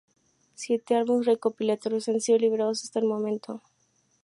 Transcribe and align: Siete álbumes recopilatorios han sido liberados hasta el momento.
Siete 0.55 0.95
álbumes 0.95 1.27
recopilatorios 1.27 2.09
han 2.09 2.19
sido 2.21 2.39
liberados 2.39 2.83
hasta 2.83 2.97
el 2.97 3.05
momento. 3.05 3.61